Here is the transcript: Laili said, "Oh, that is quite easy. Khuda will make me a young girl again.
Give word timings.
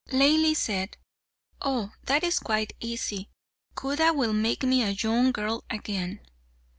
Laili 0.09 0.55
said, 0.57 0.97
"Oh, 1.61 1.91
that 2.05 2.23
is 2.23 2.39
quite 2.39 2.73
easy. 2.79 3.29
Khuda 3.75 4.13
will 4.15 4.33
make 4.33 4.63
me 4.63 4.81
a 4.81 4.89
young 4.97 5.31
girl 5.31 5.63
again. 5.69 6.21